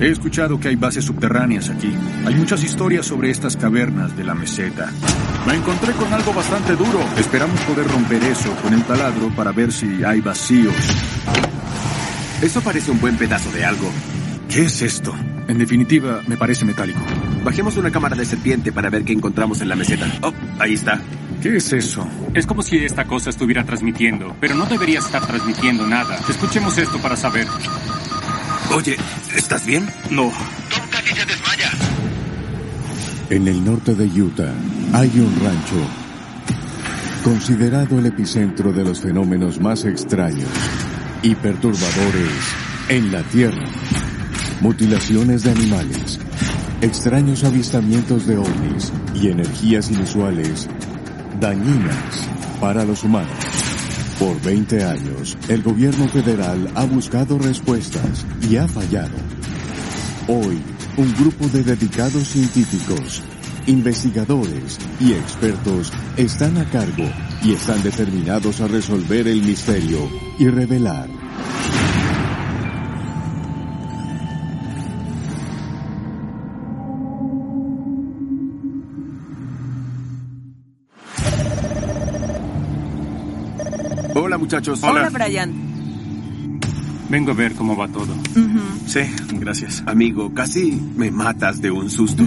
[0.00, 1.94] He escuchado que hay bases subterráneas aquí.
[2.24, 4.90] Hay muchas historias sobre estas cavernas de la meseta.
[5.46, 7.04] Me encontré con algo bastante duro.
[7.18, 10.74] Esperamos poder romper eso con el taladro para ver si hay vacíos.
[12.40, 13.90] Eso parece un buen pedazo de algo.
[14.48, 15.14] ¿Qué es esto?
[15.48, 17.00] En definitiva, me parece metálico.
[17.44, 20.06] Bajemos una cámara de serpiente para ver qué encontramos en la meseta.
[20.22, 20.98] Oh, ahí está.
[21.42, 22.08] ¿Qué es eso?
[22.32, 26.18] Es como si esta cosa estuviera transmitiendo, pero no debería estar transmitiendo nada.
[26.26, 27.46] Escuchemos esto para saber.
[28.74, 28.96] Oye,
[29.34, 29.88] ¿estás bien?
[30.10, 30.30] No.
[30.70, 31.70] Tom casi se desmaya.
[33.28, 34.54] En el norte de Utah
[34.92, 35.76] hay un rancho
[37.24, 40.48] considerado el epicentro de los fenómenos más extraños
[41.22, 42.32] y perturbadores
[42.88, 43.64] en la Tierra.
[44.60, 46.20] Mutilaciones de animales,
[46.80, 50.68] extraños avistamientos de ovnis y energías inusuales
[51.40, 52.28] dañinas
[52.60, 53.69] para los humanos.
[54.20, 59.16] Por 20 años, el gobierno federal ha buscado respuestas y ha fallado.
[60.28, 60.60] Hoy,
[60.98, 63.22] un grupo de dedicados científicos,
[63.66, 67.10] investigadores y expertos están a cargo
[67.42, 70.06] y están determinados a resolver el misterio
[70.38, 71.08] y revelar
[84.22, 84.82] Hola, muchachos.
[84.82, 85.70] Hola, Brian.
[87.08, 88.14] Vengo a ver cómo va todo.
[88.86, 89.00] Sí,
[89.32, 89.82] gracias.
[89.86, 92.24] Amigo, casi me matas de un susto.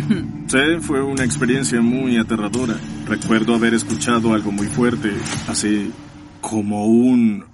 [0.47, 2.75] Sí, fue una experiencia muy aterradora.
[3.07, 5.13] Recuerdo haber escuchado algo muy fuerte,
[5.47, 5.91] así
[6.41, 7.45] como un...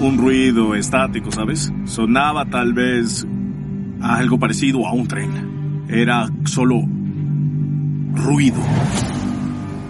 [0.00, 1.70] un ruido estático, ¿sabes?
[1.84, 3.26] Sonaba tal vez
[4.00, 5.84] algo parecido a un tren.
[5.88, 6.82] Era solo
[8.14, 8.62] ruido.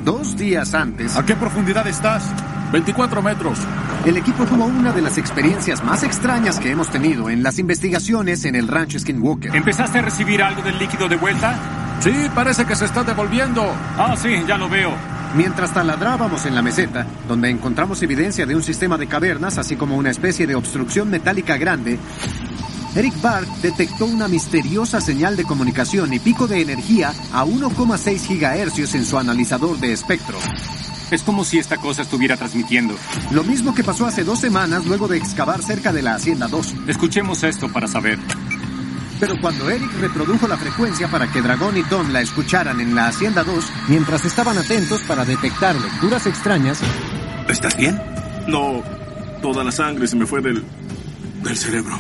[0.05, 2.33] Dos días antes, ¿A qué profundidad estás?
[2.72, 3.59] 24 metros.
[4.05, 8.45] el equipo tuvo una de las experiencias más extrañas que hemos tenido en las investigaciones
[8.45, 9.55] en el rancho Skinwalker.
[9.55, 11.59] ¿Empezaste a recibir algo del líquido de vuelta?
[12.00, 13.62] Sí, parece que se está devolviendo.
[13.97, 14.92] Ah, sí, ya lo veo.
[15.34, 19.97] Mientras taladrábamos en la meseta, donde encontramos evidencia de un sistema de cavernas, así como
[19.97, 21.99] una especie de obstrucción metálica grande,
[22.94, 28.94] Eric Bart detectó una misteriosa señal de comunicación y pico de energía a 1,6 gigahercios
[28.94, 30.38] en su analizador de espectro.
[31.11, 32.94] Es como si esta cosa estuviera transmitiendo.
[33.31, 36.75] Lo mismo que pasó hace dos semanas luego de excavar cerca de la Hacienda 2.
[36.89, 38.19] Escuchemos esto para saber.
[39.21, 43.06] Pero cuando Eric reprodujo la frecuencia para que Dragón y Tom la escucharan en la
[43.06, 46.81] Hacienda 2, mientras estaban atentos para detectar lecturas extrañas,
[47.49, 48.00] ¿Estás bien?
[48.49, 48.83] No,
[49.41, 50.65] toda la sangre se me fue del...
[51.43, 51.97] del cerebro.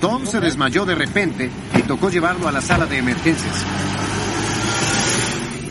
[0.00, 3.64] Tom se desmayó de repente y tocó llevarlo a la sala de emergencias.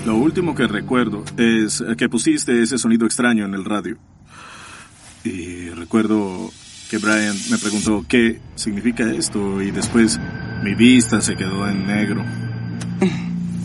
[0.09, 3.96] Lo último que recuerdo es que pusiste ese sonido extraño en el radio.
[5.24, 6.50] Y recuerdo
[6.90, 10.20] que Brian me preguntó qué significa esto y después
[10.64, 12.25] mi vista se quedó en negro.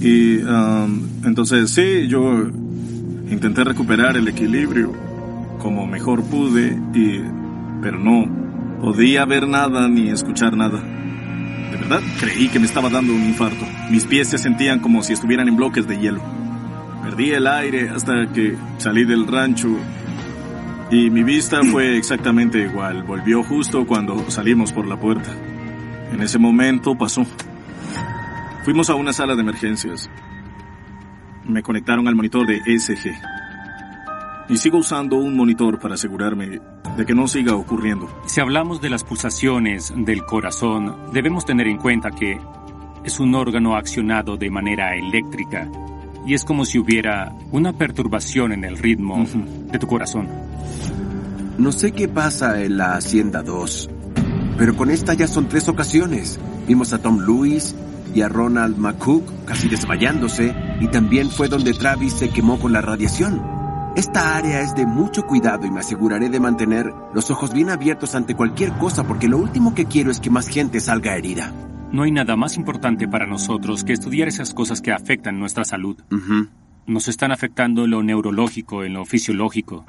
[0.02, 2.42] Y um, entonces sí, yo
[3.30, 4.92] intenté recuperar el equilibrio
[5.60, 7.22] como mejor pude, y,
[7.80, 8.28] pero no
[8.82, 10.82] podía ver nada ni escuchar nada.
[11.88, 13.66] Verdad creí que me estaba dando un infarto.
[13.90, 16.22] Mis pies se sentían como si estuvieran en bloques de hielo.
[17.02, 19.68] Perdí el aire hasta que salí del rancho
[20.90, 23.02] y mi vista fue exactamente igual.
[23.02, 25.30] Volvió justo cuando salimos por la puerta.
[26.10, 27.26] En ese momento pasó.
[28.64, 30.10] Fuimos a una sala de emergencias.
[31.46, 33.33] Me conectaron al monitor de ESG.
[34.48, 36.60] Y sigo usando un monitor para asegurarme
[36.96, 38.08] de que no siga ocurriendo.
[38.26, 42.38] Si hablamos de las pulsaciones del corazón, debemos tener en cuenta que
[43.04, 45.68] es un órgano accionado de manera eléctrica
[46.26, 49.24] y es como si hubiera una perturbación en el ritmo
[49.70, 50.28] de tu corazón.
[51.58, 53.90] No sé qué pasa en la Hacienda 2,
[54.58, 56.40] pero con esta ya son tres ocasiones.
[56.66, 57.74] Vimos a Tom Lewis
[58.14, 62.80] y a Ronald McCook casi desmayándose y también fue donde Travis se quemó con la
[62.80, 63.53] radiación.
[63.96, 68.16] Esta área es de mucho cuidado y me aseguraré de mantener los ojos bien abiertos
[68.16, 71.52] ante cualquier cosa porque lo último que quiero es que más gente salga herida.
[71.92, 75.96] No hay nada más importante para nosotros que estudiar esas cosas que afectan nuestra salud.
[76.86, 79.84] Nos están afectando en lo neurológico, en lo fisiológico.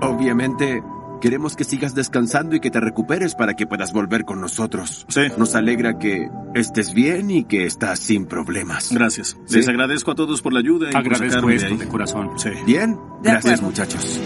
[0.00, 0.80] Obviamente,
[1.24, 5.06] queremos que sigas descansando y que te recuperes para que puedas volver con nosotros.
[5.08, 5.22] Sí.
[5.38, 8.92] Nos alegra que estés bien y que estás sin problemas.
[8.92, 9.34] Gracias.
[9.46, 9.56] Sí.
[9.56, 12.38] Les agradezco a todos por la ayuda y por Agradezco de esto de corazón.
[12.38, 12.50] Sí.
[12.66, 12.98] ¿Bien?
[13.22, 13.62] De Gracias, acuerdo.
[13.62, 14.20] muchachos.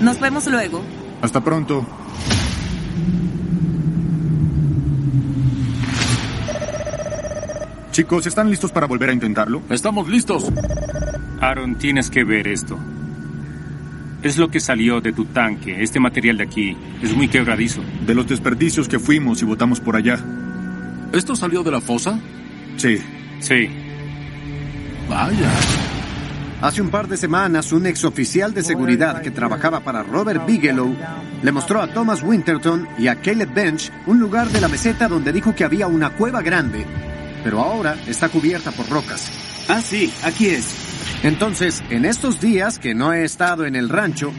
[0.00, 0.82] Nos vemos luego.
[1.20, 1.86] Hasta pronto.
[7.90, 9.60] Chicos, ¿están listos para volver a intentarlo?
[9.68, 10.50] Estamos listos.
[11.42, 12.78] Aaron, tienes que ver esto.
[14.22, 15.82] Es lo que salió de tu tanque.
[15.82, 17.82] Este material de aquí es muy quebradizo.
[18.06, 20.18] De los desperdicios que fuimos y botamos por allá.
[21.12, 22.18] ¿Esto salió de la fosa?
[22.76, 22.98] Sí.
[23.40, 23.68] Sí.
[25.08, 25.50] Vaya.
[26.60, 30.96] Hace un par de semanas, un exoficial de seguridad que trabajaba para Robert Bigelow
[31.40, 35.32] le mostró a Thomas Winterton y a Caleb Bench un lugar de la meseta donde
[35.32, 36.84] dijo que había una cueva grande,
[37.44, 39.30] pero ahora está cubierta por rocas.
[39.68, 40.87] Ah, sí, aquí es.
[41.22, 44.32] Entonces, en estos días que no he estado en el rancho,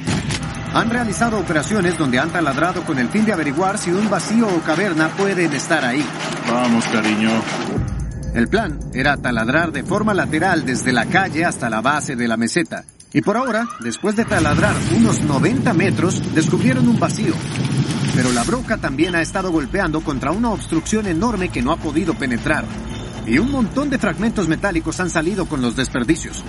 [0.74, 4.62] han realizado operaciones donde han taladrado con el fin de averiguar si un vacío o
[4.62, 6.06] caverna pueden estar ahí.
[6.48, 7.32] Vamos, cariño.
[8.34, 12.38] El plan era taladrar de forma lateral desde la calle hasta la base de la
[12.38, 12.86] meseta.
[13.12, 17.34] Y por ahora, después de taladrar unos 90 metros, descubrieron un vacío.
[18.16, 22.14] Pero la broca también ha estado golpeando contra una obstrucción enorme que no ha podido
[22.14, 22.66] penetrar.
[23.26, 26.44] Y un montón de fragmentos metálicos han salido con los desperdicios.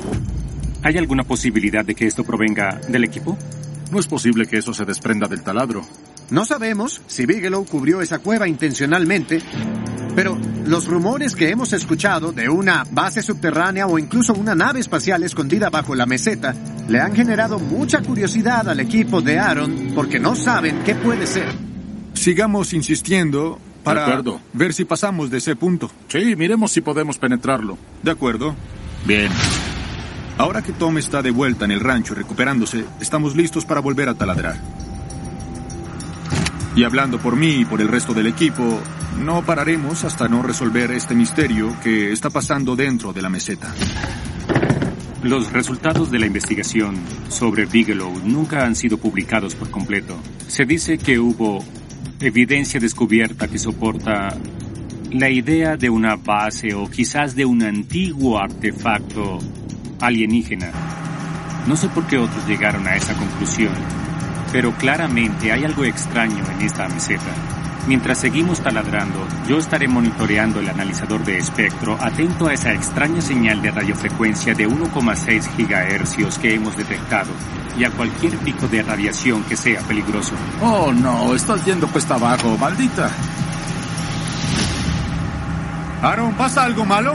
[0.83, 3.37] ¿Hay alguna posibilidad de que esto provenga del equipo?
[3.91, 5.85] No es posible que eso se desprenda del taladro.
[6.31, 9.43] No sabemos si Bigelow cubrió esa cueva intencionalmente,
[10.15, 15.25] pero los rumores que hemos escuchado de una base subterránea o incluso una nave espacial
[15.25, 16.55] escondida bajo la meseta
[16.89, 21.49] le han generado mucha curiosidad al equipo de Aaron porque no saben qué puede ser.
[22.15, 24.41] Sigamos insistiendo para De acuerdo.
[24.53, 25.91] ver si pasamos de ese punto.
[26.09, 27.79] Sí, miremos si podemos penetrarlo.
[28.03, 28.55] ¿De acuerdo?
[29.07, 29.31] Bien.
[30.39, 34.15] Ahora que Tom está de vuelta en el rancho recuperándose, estamos listos para volver a
[34.15, 34.57] taladrar.
[36.77, 38.81] Y hablando por mí y por el resto del equipo,
[39.19, 43.75] no pararemos hasta no resolver este misterio que está pasando dentro de la meseta.
[45.23, 46.97] Los resultados de la investigación
[47.29, 50.17] sobre Bigelow nunca han sido publicados por completo.
[50.49, 51.63] Se dice que hubo
[52.21, 54.37] evidencia descubierta que soporta
[55.11, 59.39] la idea de una base o quizás de un antiguo artefacto
[60.01, 60.71] alienígena.
[61.67, 63.75] No sé por qué otros llegaron a esa conclusión,
[64.53, 67.60] pero claramente hay algo extraño en esta meseta.
[67.87, 73.63] Mientras seguimos taladrando, yo estaré monitoreando el analizador de espectro, atento a esa extraña señal
[73.63, 77.31] de radiofrecuencia de 1,6 gigahercios que hemos detectado
[77.79, 80.35] y a cualquier pico de radiación que sea peligroso.
[80.61, 83.11] Oh, no, estás yendo cuesta abajo, maldita.
[86.03, 87.15] Aaron, ¿pasa algo malo?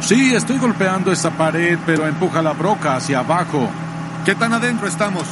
[0.00, 3.68] Sí, estoy golpeando esa pared, pero empuja la broca hacia abajo.
[4.24, 5.24] ¿Qué tan adentro estamos?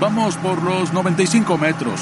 [0.00, 2.00] Vamos por los 95 metros,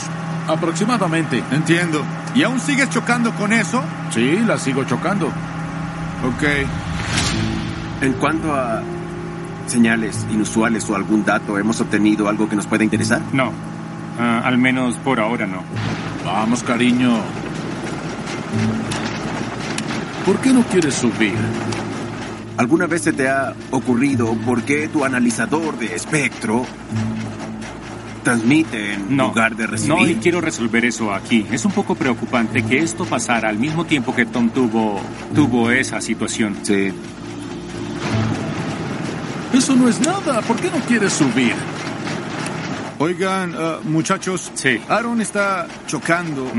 [0.49, 1.43] aproximadamente.
[1.50, 2.02] Entiendo.
[2.35, 3.82] ¿Y aún sigues chocando con eso?
[4.11, 5.26] Sí, la sigo chocando.
[5.26, 6.43] Ok.
[8.02, 8.82] En cuanto a
[9.67, 13.20] señales inusuales o algún dato, ¿hemos obtenido algo que nos pueda interesar?
[13.32, 13.52] No,
[14.19, 15.62] Ah, al menos por ahora no.
[16.25, 17.17] Vamos, cariño.
[20.25, 21.35] ¿Por qué no quieres subir?
[22.56, 26.64] ¿Alguna vez se te ha ocurrido por qué tu analizador de espectro
[28.25, 29.94] transmite en No, lugar de recibir?
[29.94, 31.47] no y quiero resolver eso aquí.
[31.53, 35.00] Es un poco preocupante que esto pasara al mismo tiempo que Tom tuvo,
[35.35, 36.56] tuvo esa situación.
[36.62, 36.93] Sí.
[39.53, 40.41] Eso no es nada.
[40.43, 41.55] ¿Por qué no quieres subir?
[42.99, 44.50] Oigan, ah, muchachos.
[44.55, 44.81] Sí.
[44.88, 46.50] Aaron está chocando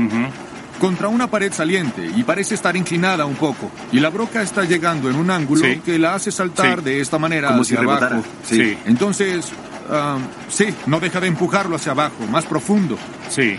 [0.80, 3.70] contra una pared saliente y parece estar inclinada un poco.
[3.92, 5.80] Y la broca está llegando en un ángulo Sí.
[5.84, 6.84] que la hace saltar Sí.
[6.84, 8.16] de esta manera Como si hacia rebotara.
[8.16, 8.28] abajo.
[8.44, 8.56] Sí.
[8.56, 8.78] Sí.
[8.86, 9.46] Entonces,
[9.90, 10.18] ah,
[10.48, 12.96] sí, no deja de empujarlo hacia abajo, más profundo.
[13.28, 13.56] Sí.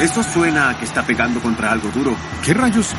[0.00, 2.14] Eso suena a que está pegando contra algo duro.
[2.44, 2.94] ¿Qué rayos?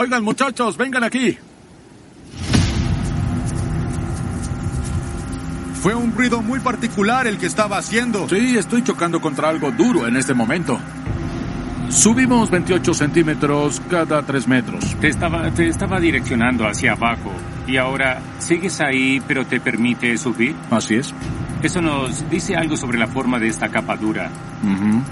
[0.00, 1.36] Oigan, muchachos, vengan aquí.
[5.82, 8.28] Fue un ruido muy particular el que estaba haciendo.
[8.28, 10.78] Sí, estoy chocando contra algo duro en este momento.
[11.88, 14.84] Subimos 28 centímetros cada 3 metros.
[15.00, 17.32] Te estaba, te estaba direccionando hacia abajo
[17.66, 20.54] y ahora sigues ahí pero te permite subir.
[20.70, 21.12] Así es.
[21.60, 24.30] Eso nos dice algo sobre la forma de esta capa dura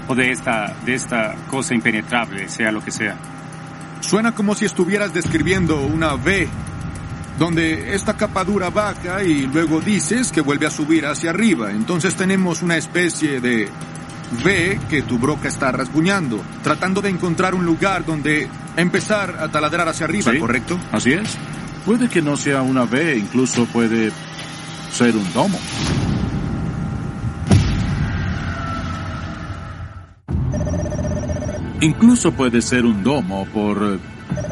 [0.07, 3.17] o de esta, de esta cosa impenetrable, sea lo que sea.
[4.01, 6.47] Suena como si estuvieras describiendo una V,
[7.39, 11.71] donde esta capa dura baja y luego dices que vuelve a subir hacia arriba.
[11.71, 13.69] Entonces tenemos una especie de
[14.43, 19.87] V que tu broca está rasguñando, tratando de encontrar un lugar donde empezar a taladrar
[19.87, 20.39] hacia arriba, Sí.
[20.39, 20.77] ¿correcto?
[20.91, 21.37] Así es.
[21.85, 24.11] Puede que no sea una V, incluso puede
[24.91, 25.59] ser un domo.
[31.81, 33.99] Incluso puede ser un domo por...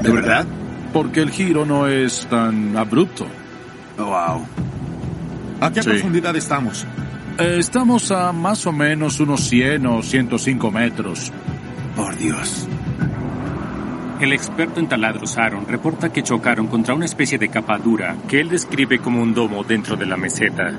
[0.02, 0.46] ¿De verdad?
[0.94, 3.26] Porque el giro no es tan abrupto.
[3.98, 4.46] Wow.
[5.62, 5.90] ¿A qué Sí.
[5.90, 6.86] profundidad estamos?
[7.38, 11.32] Eh, estamos a más o menos unos 100 o 105 metros.
[11.96, 12.68] Por Dios.
[14.22, 18.40] El experto en taladros Aaron reporta que chocaron contra una especie de capa dura que
[18.40, 20.72] él describe como un domo dentro de la meseta.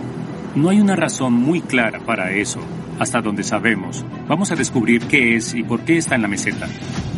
[0.54, 2.60] No hay una razón muy clara para eso,
[2.98, 4.04] hasta donde sabemos.
[4.28, 6.66] Vamos a descubrir qué es y por qué está en la meseta.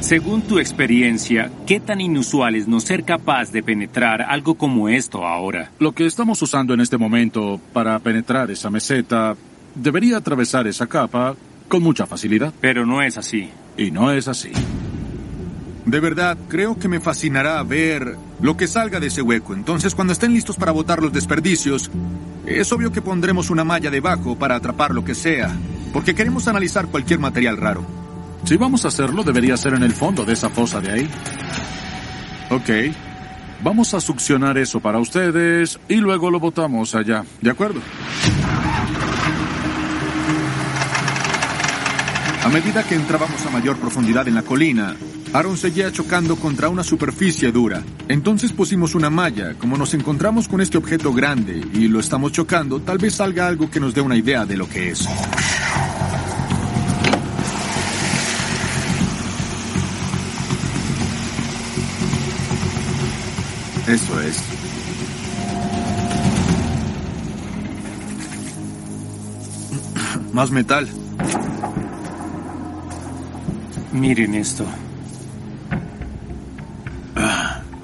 [0.01, 5.27] Según tu experiencia, ¿qué tan inusual es no ser capaz de penetrar algo como esto
[5.27, 5.71] ahora?
[5.79, 9.37] Lo que estamos usando en este momento para penetrar esa meseta
[9.75, 11.35] debería atravesar esa capa
[11.69, 12.53] con mucha facilidad.
[12.61, 13.51] Pero no es así.
[13.77, 14.51] Y no es así.
[15.85, 19.55] De verdad, creo que me fascinará ver lo que salga de ese hueco.
[19.55, 21.91] Entonces, cuando estén listos para botar los desperdicios,
[22.47, 25.55] es obvio que pondremos una malla debajo para atrapar lo que sea,
[25.93, 27.85] porque queremos analizar cualquier material raro.
[28.45, 31.11] Si vamos a hacerlo, debería ser en el fondo de esa fosa de ahí.
[32.51, 32.71] Ok,
[33.61, 37.25] Vamos a succionar eso para ustedes y luego lo botamos allá.
[37.41, 37.81] de acuerdo.
[42.45, 44.95] A medida que entrábamos a mayor profundidad en la colina,
[45.33, 47.83] Aaron seguía chocando contra una superficie dura.
[48.09, 49.55] Entonces pusimos una malla.
[49.55, 53.71] Como nos encontramos con este objeto grande y lo estamos chocando, tal vez salga algo
[53.71, 55.07] que nos dé una idea de lo que es.
[63.87, 64.43] Eso es.
[70.33, 70.89] Más metal.
[73.93, 74.67] Miren esto.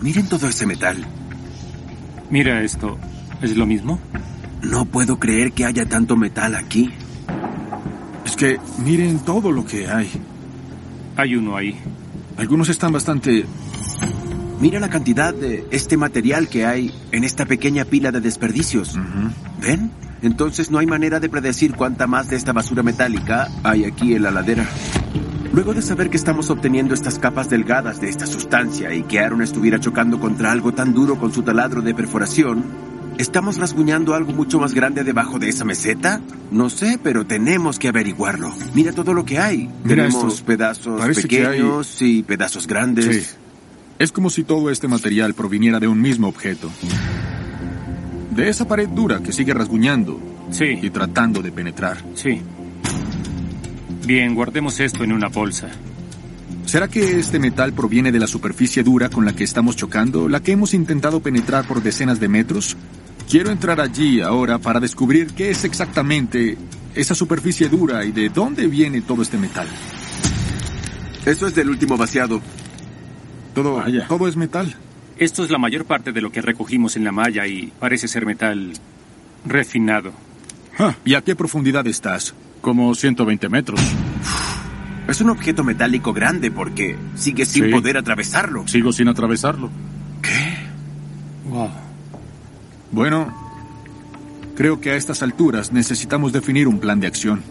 [0.05, 1.03] Miren todo ese metal.
[2.29, 2.99] Mira esto.
[3.41, 3.99] ¿Es lo mismo?
[4.61, 6.91] No puedo creer que haya tanto metal aquí.
[8.27, 10.11] Es que miren todo lo que hay.
[11.17, 11.81] Hay uno ahí.
[12.37, 13.47] Algunos están bastante...
[14.61, 18.99] Mira la cantidad de este material que hay en esta pequeña pila de desperdicios.
[19.63, 19.91] ¿Ven?
[20.21, 24.25] Entonces no hay manera de predecir cuánta más de esta basura metálica hay aquí en
[24.25, 24.69] la ladera.
[25.55, 29.41] Luego de saber que estamos obteniendo estas capas delgadas de esta sustancia y que Aaron
[29.43, 32.65] estuviera chocando contra algo tan duro con su taladro de perforación,
[33.19, 36.21] ¿estamos rasguñando algo mucho más grande debajo de esa meseta?
[36.51, 38.53] No sé, pero tenemos que averiguarlo.
[38.75, 39.69] Mira todo lo que hay.
[39.85, 43.27] Mira Tenemos pedazos Parece que hay- pequeños y pedazos grandes.
[43.29, 43.37] Sí.
[44.01, 46.69] Es como si todo este material proviniera de un mismo objeto.
[48.35, 50.19] De esa pared dura que sigue rasguñando
[50.51, 51.99] y Sí, tratando de penetrar.
[52.15, 52.41] sí.
[54.07, 55.69] Bien, guardemos esto en una bolsa.
[56.67, 60.41] ¿Será que este metal proviene de la superficie dura con la que estamos chocando, la
[60.41, 62.77] que hemos intentado penetrar por decenas de metros?
[63.31, 66.59] Quiero entrar allí ahora para descubrir qué es exactamente
[66.95, 69.69] esa superficie dura y de dónde viene todo este metal.
[71.25, 72.41] Eso es del último vaciado.
[73.55, 74.07] Todo, Vaya.
[74.07, 74.75] todo es metal.
[75.17, 78.27] Esto es la mayor parte de lo que recogimos en la malla y parece ser
[78.27, 78.73] metal
[79.47, 80.13] refinado.
[80.79, 82.35] Ah, ¿Y a qué profundidad estás?
[82.65, 83.79] Como 120 metros.
[85.07, 87.71] Es un objeto metálico grande porque sigue sin Sí.
[87.71, 88.67] poder atravesarlo.
[88.67, 89.69] Sigo sin atravesarlo.
[91.51, 91.69] Wow.
[92.91, 93.31] Bueno,
[94.57, 97.43] creo que a estas alturas necesitamos definir un plan de acción.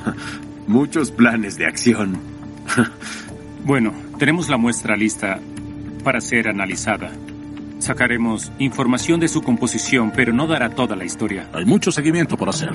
[0.66, 2.16] Muchos planes de acción.
[3.66, 5.40] Bueno, tenemos la muestra lista
[6.02, 7.12] para ser analizada.
[7.84, 11.50] Sacaremos información de su composición, pero no dará toda la historia.
[11.52, 12.70] Hay mucho seguimiento por hacer.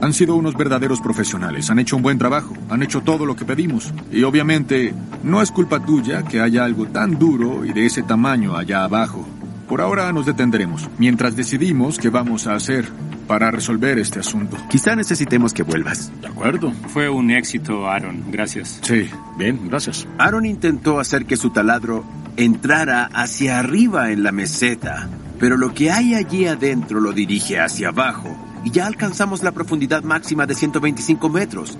[0.00, 3.44] Han sido unos verdaderos profesionales, han hecho un buen trabajo, han hecho todo lo que
[3.44, 3.94] pedimos.
[4.10, 8.56] Y obviamente, no es culpa tuya que haya algo tan duro y de ese tamaño
[8.56, 9.24] allá abajo.
[9.68, 12.88] Por ahora nos detendremos, mientras decidimos qué vamos a hacer
[13.28, 14.56] para resolver este asunto.
[14.68, 16.10] Quizá necesitemos que vuelvas.
[16.20, 16.72] De acuerdo.
[16.88, 18.24] Fue un éxito, Aaron.
[18.32, 18.80] Gracias.
[18.82, 20.08] Sí, Bien, gracias.
[20.18, 22.04] Aaron intentó hacer que su taladro
[22.38, 25.08] entrara hacia arriba en la meseta,
[25.40, 30.04] pero lo que hay allí adentro lo dirige hacia abajo y ya alcanzamos la profundidad
[30.04, 31.76] máxima de 125 metros.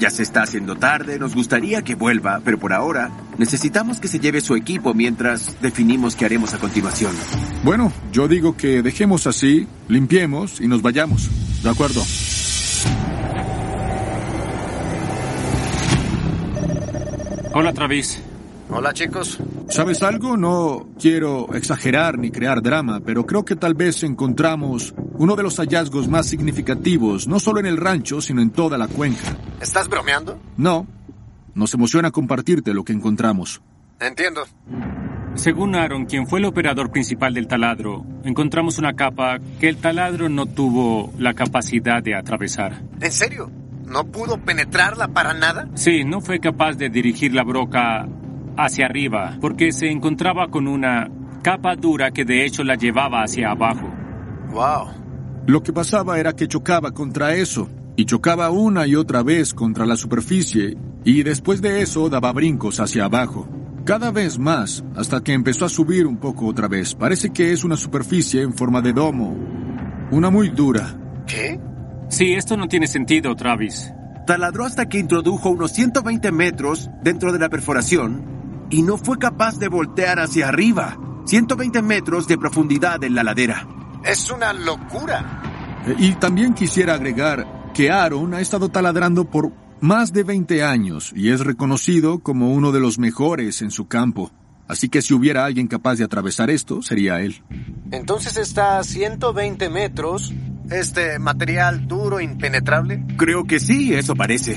[0.00, 4.18] Ya se está haciendo tarde, nos gustaría que vuelva, pero por ahora necesitamos que se
[4.18, 7.12] lleve su equipo mientras definimos qué haremos a continuación.
[7.62, 11.30] Bueno, yo digo que dejemos así, limpiemos y nos vayamos.
[11.62, 12.02] De acuerdo.
[17.54, 18.20] Hola, Travis.
[18.74, 19.38] Hola chicos.
[19.68, 20.36] ¿Sabes algo?
[20.38, 25.58] No quiero exagerar ni crear drama, pero creo que tal vez encontramos uno de los
[25.58, 29.36] hallazgos más significativos, no solo en el rancho, sino en toda la cuenca.
[29.60, 30.40] ¿Estás bromeando?
[30.56, 30.86] No,
[31.54, 33.60] nos emociona compartirte lo que encontramos.
[34.00, 34.42] Entiendo.
[35.34, 40.30] Según Aaron, quien fue el operador principal del taladro, encontramos una capa que el taladro
[40.30, 42.82] no tuvo la capacidad de atravesar.
[43.00, 43.50] ¿En serio?
[43.86, 45.68] ¿No pudo penetrarla para nada?
[45.74, 48.08] Sí, no fue capaz de dirigir la broca
[48.56, 51.08] hacia arriba, porque se encontraba con una
[51.42, 53.90] capa dura que de hecho la llevaba hacia abajo.
[54.50, 54.88] Wow.
[55.46, 59.86] Lo que pasaba era que chocaba contra eso, y chocaba una y otra vez contra
[59.86, 63.48] la superficie, y después de eso daba brincos hacia abajo.
[63.84, 66.94] Cada vez más, hasta que empezó a subir un poco otra vez.
[66.94, 69.36] Parece que es una superficie en forma de domo.
[70.12, 70.94] Una muy dura.
[71.26, 71.58] ¿Qué?
[72.08, 73.92] Sí, esto no tiene sentido, Travis.
[74.24, 78.41] Taladró hasta que introdujo unos 120 metros dentro de la perforación
[78.72, 80.98] y no fue capaz de voltear hacia arriba.
[81.26, 83.68] 120 metros de profundidad en la ladera.
[84.04, 85.42] Es una locura.
[85.86, 91.12] Eh, Y también quisiera agregar que Aaron ha estado taladrando por más de 20 años
[91.14, 94.32] y es reconocido como uno de los mejores en su campo.
[94.68, 97.42] Así que si hubiera alguien capaz de atravesar esto, sería él.
[97.90, 100.32] Entonces está a 120 metros.
[100.70, 103.04] Este material duro, impenetrable.
[103.18, 104.56] Creo que sí, eso parece.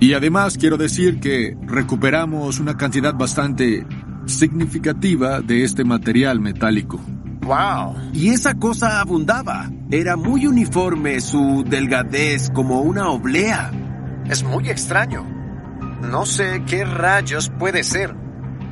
[0.00, 3.86] Y además quiero decir que recuperamos una cantidad bastante
[4.26, 7.00] significativa de este material metálico.
[7.42, 7.94] ¡Wow!
[8.12, 9.70] Y esa cosa abundaba.
[9.90, 13.70] Era muy uniforme su delgadez como una oblea.
[14.26, 15.26] Es muy extraño.
[16.10, 18.14] No sé qué rayos puede ser.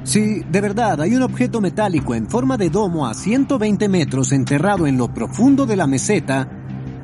[0.05, 4.87] Sí, de verdad, hay un objeto metálico en forma de domo a 120 metros enterrado
[4.87, 6.49] en lo profundo de la meseta.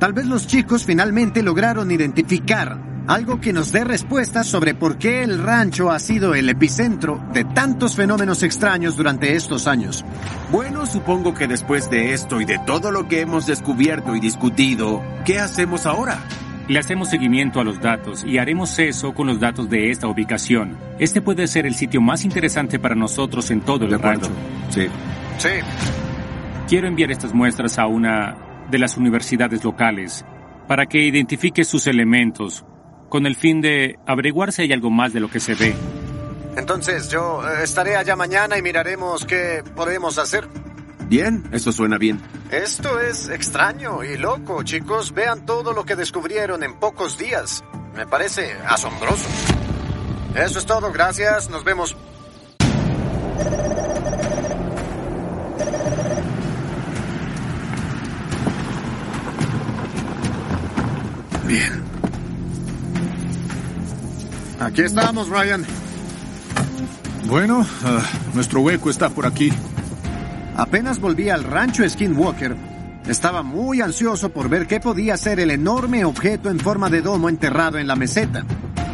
[0.00, 5.22] Tal vez los chicos finalmente lograron identificar algo que nos dé respuestas sobre por qué
[5.22, 10.04] el rancho ha sido el epicentro de tantos fenómenos extraños durante estos años.
[10.52, 15.02] Bueno, supongo que después de esto y de todo lo que hemos descubierto y discutido,
[15.24, 16.18] ¿qué hacemos ahora?
[16.68, 20.76] Le hacemos seguimiento a los datos y haremos eso con los datos de esta ubicación.
[20.98, 24.30] Este puede ser el sitio más interesante para nosotros en todo el rancho.
[24.68, 24.86] Sí.
[25.38, 25.48] Sí.
[26.68, 28.36] Quiero enviar estas muestras a una
[28.70, 30.26] de las universidades locales
[30.66, 32.66] para que identifique sus elementos
[33.08, 35.74] con el fin de averiguar si hay algo más de lo que se ve.
[36.56, 40.48] Entonces yo eh, estaré allá mañana y miraremos qué podemos hacer.
[41.08, 42.20] Bien, eso suena bien.
[42.50, 45.14] Esto es extraño y loco, chicos.
[45.14, 47.64] Vean todo lo que descubrieron en pocos días.
[47.94, 49.28] Me parece asombroso.
[50.34, 51.48] Eso es todo, gracias.
[51.48, 51.96] Nos vemos.
[64.78, 65.64] Aquí estamos, Ryan.
[67.26, 68.00] Bueno, ah,
[68.32, 69.50] nuestro hueco está por aquí.
[70.54, 72.54] Apenas volví al rancho Skinwalker,
[73.08, 77.28] estaba muy ansioso por ver qué podía ser el enorme objeto en forma de domo
[77.28, 78.44] enterrado en la meseta.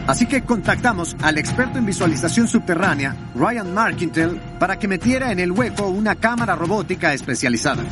[0.06, 5.52] Así que contactamos al experto en visualización subterránea, Ryan Markintel, para que metiera en el
[5.52, 7.84] hueco una cámara robótica especializada.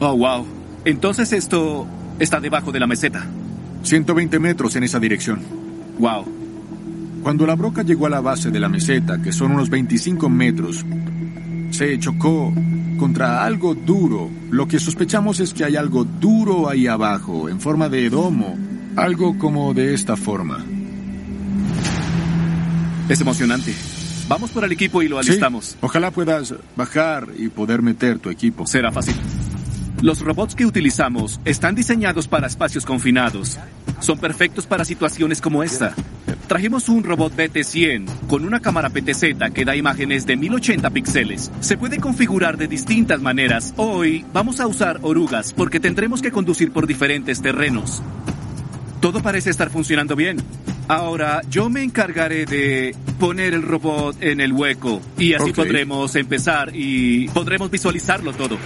[0.00, 0.46] Oh, wow.
[0.86, 1.86] Entonces esto
[2.18, 3.26] está debajo de la meseta.
[3.82, 5.63] 120 metros en esa dirección.
[5.98, 6.24] Wow.
[7.22, 10.84] Cuando la broca llegó a la base de la meseta, que son unos 25 metros,
[11.70, 12.52] se chocó
[12.98, 14.30] contra algo duro.
[14.50, 18.56] Lo que sospechamos es que hay algo duro ahí abajo, en forma de domo.
[18.96, 20.64] Algo como de esta forma.
[23.08, 23.74] Es emocionante.
[24.28, 25.76] Vamos por el equipo y lo Sí, alistamos.
[25.80, 28.66] Ojalá puedas bajar y poder meter tu equipo.
[28.66, 29.14] Será fácil.
[30.00, 33.58] Los robots que utilizamos están diseñados para espacios confinados.
[34.04, 35.94] Son perfectos para situaciones como esta.
[36.46, 41.50] Trajimos un robot BT-100 con una cámara PTZ que da imágenes de 1080 píxeles.
[41.60, 43.72] Se puede configurar de distintas maneras.
[43.78, 48.02] Hoy vamos a usar orugas porque tendremos que conducir por diferentes terrenos.
[49.00, 50.36] Todo parece estar funcionando bien.
[50.86, 56.72] Ahora yo me encargaré de poner el robot en el hueco y así podremos empezar
[56.74, 58.58] y podremos visualizarlo todo.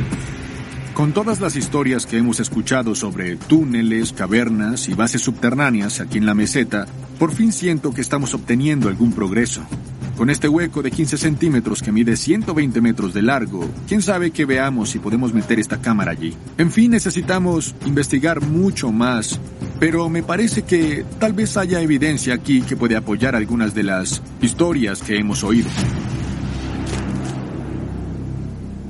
[0.99, 6.27] Con todas las historias que hemos escuchado sobre túneles, cavernas y bases subterráneas aquí en
[6.27, 6.89] la meseta,
[7.21, 9.63] por fin siento que estamos obteniendo algún progreso.
[10.17, 14.45] Con este hueco de 15 centímetros que mide 120 metros de largo, quién sabe que
[14.45, 16.37] veamos si podemos meter esta cámara allí.
[16.59, 19.39] En fin, necesitamos investigar mucho más,
[19.79, 24.21] pero me parece que tal vez haya evidencia aquí que puede apoyar algunas de las
[24.43, 25.71] historias que hemos oído.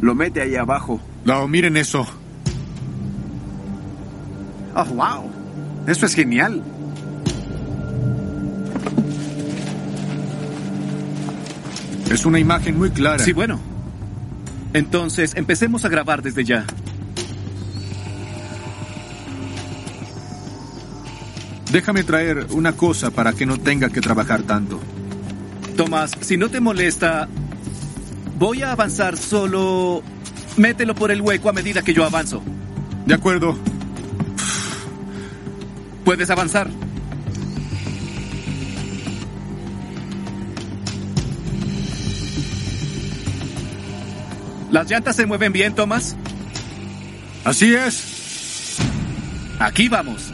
[0.00, 1.02] Lo mete ahí abajo.
[1.28, 2.06] No, miren eso.
[4.74, 5.30] ¡Oh, wow!
[5.86, 6.62] Esto es genial.
[12.10, 13.22] Es una imagen muy clara.
[13.22, 13.60] Sí, bueno.
[14.72, 16.64] Entonces, empecemos a grabar desde ya.
[21.70, 24.80] Déjame traer una cosa para que no tenga que trabajar tanto.
[25.76, 27.28] Tomás, si no te molesta,
[28.38, 30.02] voy a avanzar solo...
[30.58, 32.42] Mételo por el hueco a medida que yo avanzo.
[33.06, 33.56] De acuerdo.
[36.04, 36.68] Puedes avanzar.
[44.70, 46.16] ¿Las llantas se mueven bien, Tomás?
[47.44, 48.76] Así es.
[49.58, 50.32] Aquí vamos.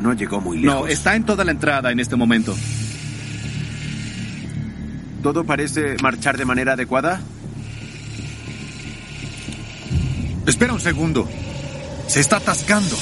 [0.00, 0.80] No llegó muy lejos.
[0.80, 2.54] No, está en toda la entrada en este momento.
[5.22, 7.20] ¿Todo parece marchar de manera adecuada?
[10.46, 11.28] Espera un segundo.
[12.06, 12.96] Se está atascando.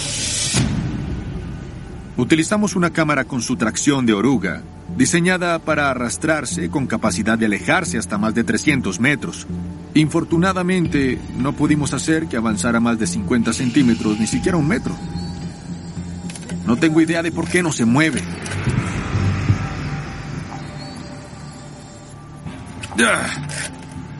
[2.16, 4.62] Utilizamos una cámara con su tracción de oruga,
[4.96, 9.46] diseñada para arrastrarse con capacidad de alejarse hasta más de 300 metros.
[9.94, 14.94] Infortunadamente, no pudimos hacer que avanzara más de 50 centímetros, ni siquiera un metro.
[16.66, 18.22] No tengo idea de por qué no se mueve.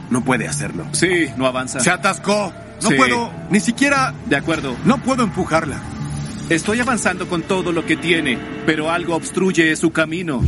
[0.09, 0.87] No puede hacerlo.
[0.93, 1.81] Sí, no avanza.
[1.81, 2.53] Se atascó.
[2.83, 2.95] No Sí.
[2.95, 4.77] puedo, ni siquiera, De acuerdo.
[4.85, 5.81] no puedo empujarla.
[6.49, 10.41] Estoy avanzando con todo lo que tiene, pero algo obstruye su camino.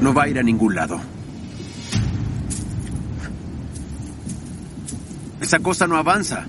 [0.00, 1.00] No va a ir a ningún lado.
[5.40, 6.46] Esa cosa no avanza.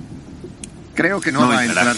[0.96, 1.96] Creo que no, No va a entrar.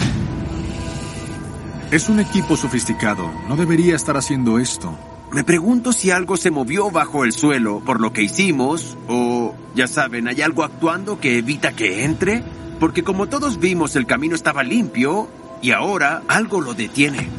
[1.92, 3.30] Es un equipo sofisticado.
[3.48, 4.98] No debería estar haciendo esto.
[5.32, 9.88] Me pregunto si algo se movió bajo el suelo por lo que hicimos, o, ya
[9.88, 12.44] saben, hay algo actuando que evita que entre,
[12.80, 15.30] porque como todos vimos el camino estaba limpio
[15.62, 17.30] y ahora algo lo detiene.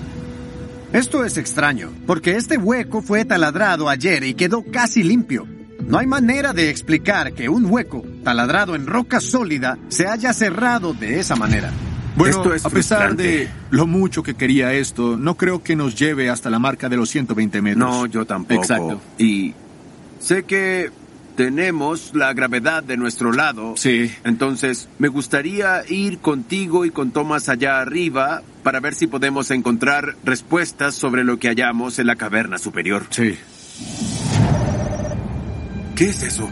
[0.92, 5.46] Esto es extraño, porque este hueco fue taladrado ayer y quedó casi limpio.
[5.80, 10.94] No hay manera de explicar que un hueco taladrado en roca sólida se haya cerrado
[10.94, 11.70] de esa manera.
[12.14, 15.98] Bueno, Esto es a pesar de lo mucho que quería esto, no creo que nos
[15.98, 17.90] lleve hasta la marca de los 120 metros.
[17.90, 18.60] No, yo tampoco.
[18.60, 19.00] Exacto.
[19.18, 19.54] Y
[20.20, 20.90] sé que
[21.36, 23.74] tenemos la gravedad de nuestro lado.
[23.76, 24.12] Sí.
[24.24, 30.16] Entonces, me gustaría ir contigo y con Thomas allá arriba para ver si podemos encontrar
[30.24, 33.06] respuestas sobre lo que hallamos en la caverna superior.
[33.10, 33.36] Sí.
[35.96, 36.48] ¿Qué es eso?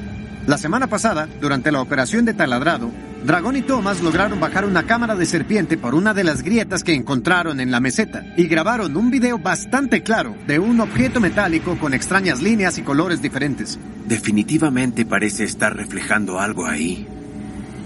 [0.47, 2.90] La semana pasada, durante la operación de taladrado,
[3.24, 6.94] Dragón y Thomas lograron bajar una cámara de serpiente por una de las grietas que
[6.94, 11.92] encontraron en la meseta y grabaron un video bastante claro de un objeto metálico con
[11.92, 13.78] extrañas líneas y colores diferentes.
[14.06, 17.06] Definitivamente parece estar reflejando algo ahí.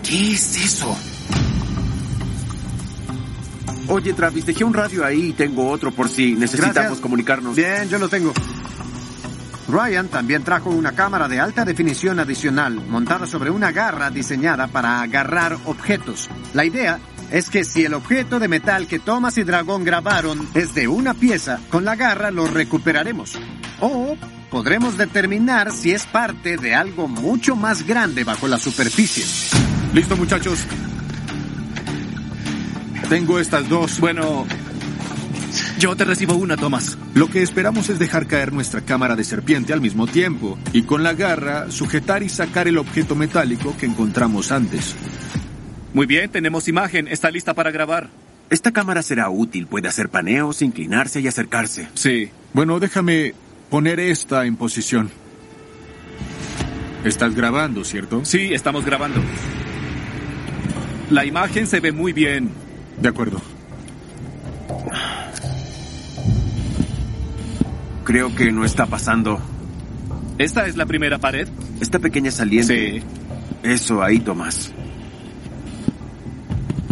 [0.09, 0.97] ¿Qué es eso?
[3.89, 7.01] Oye, Travis, dejé un radio ahí y tengo otro por si necesitamos Gracias.
[7.01, 7.57] comunicarnos.
[7.57, 8.33] Bien, yo lo tengo.
[9.69, 15.01] Ryan también trajo una cámara de alta definición adicional montada sobre una garra diseñada para
[15.01, 16.29] agarrar objetos.
[16.53, 16.99] La idea
[17.31, 21.15] es que si el objeto de metal que Thomas y Dragón grabaron es de una
[21.15, 23.39] pieza, con la garra lo recuperaremos.
[23.81, 24.17] O
[24.51, 29.25] podremos determinar si es parte de algo mucho más grande bajo la superficie.
[29.93, 30.65] Listo, muchachos.
[33.09, 34.01] Tengo estas dos.
[34.01, 34.47] Bueno,
[35.85, 36.97] yo te recibo una, Thomas.
[37.15, 41.03] Lo que esperamos es dejar caer nuestra cámara de serpiente al mismo tiempo y con
[41.03, 44.97] la garra sujetar y sacar el objeto metálico que encontramos antes.
[45.93, 47.07] Muy bien, tenemos imagen.
[47.07, 48.09] Está lista para grabar.
[48.49, 49.67] Esta cámara será útil.
[49.67, 51.87] Puede hacer paneos, inclinarse y acercarse.
[51.93, 52.31] Sí.
[52.55, 53.35] Bueno, déjame
[53.69, 55.11] poner esta en posición.
[57.05, 58.25] Estás grabando, ¿cierto?
[58.25, 59.21] Sí, estamos grabando.
[61.11, 62.49] La imagen se ve muy bien.
[62.99, 63.43] De acuerdo.
[68.05, 69.41] Creo que no está pasando.
[70.39, 71.49] ¿Esta es la primera pared?
[71.81, 73.01] Esta pequeña saliente.
[73.01, 73.07] Sí.
[73.63, 74.73] Eso ahí, Tomás.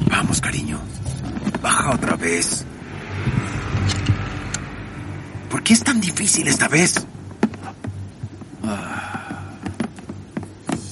[0.09, 0.79] Vamos, cariño.
[1.63, 2.65] Baja otra vez.
[5.51, 7.07] ¿Por qué es tan difícil esta vez?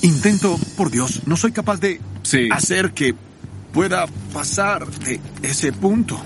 [0.03, 2.49] Intento, por Dios, no soy capaz de Sí.
[2.53, 3.15] hacer que
[3.73, 6.21] pueda pasar de ese punto.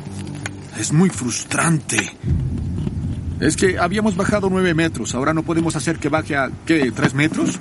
[0.78, 2.16] Es muy frustrante.
[3.44, 6.90] Es que habíamos bajado nueve metros, ahora no podemos hacer que baje a, ¿qué?
[6.92, 7.60] ¿Tres metros?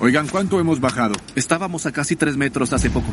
[0.00, 1.14] Oigan, ¿cuánto hemos bajado?
[1.34, 3.08] Estábamos a casi tres metros hace poco.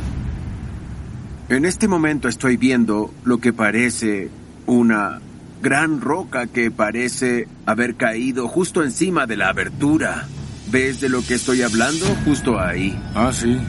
[1.49, 4.29] En este momento estoy viendo lo que parece
[4.67, 5.19] una
[5.61, 10.27] gran roca que parece haber caído justo encima de la abertura.
[10.71, 12.05] ¿Ves de lo que estoy hablando?
[12.23, 12.97] Justo ahí.
[13.13, 13.59] Ah, sí.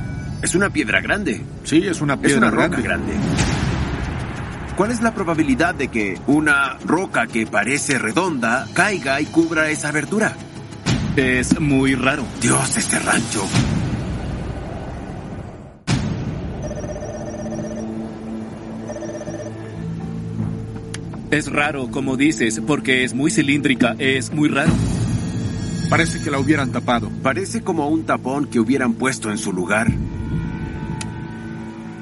[0.43, 1.43] Es una piedra grande.
[1.65, 3.15] Sí, es una Es piedra una roca grande.
[4.77, 9.89] ¿Cuál es la probabilidad de que una roca que parece redonda caiga y cubra esa
[9.89, 10.37] abertura?
[11.17, 12.27] Es muy raro.
[12.43, 13.43] Dios, este rancho.
[21.31, 23.97] Es raro, como dices, porque es muy cilíndrica.
[23.99, 24.75] Es muy raro.
[25.89, 27.11] Parece que la hubieran tapado.
[27.23, 29.91] Parece como un tapón que hubieran puesto en su lugar.